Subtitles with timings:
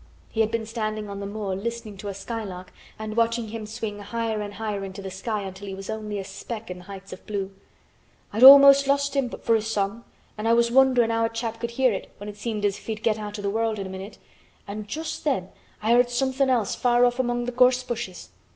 [0.31, 3.99] He had been standing on the moor listening to a skylark and watching him swing
[3.99, 7.13] higher and higher into the sky until he was only a speck in the heights
[7.13, 7.51] of blue.
[8.33, 10.03] "I'd almost lost him but for his song
[10.39, 12.87] an' I was wonderin' how a chap could hear it when it seemed as if
[12.87, 15.49] he'd get out o' th' world in a minute—an' just then
[15.83, 18.29] I heard somethin' else far off among th' gorse bushes.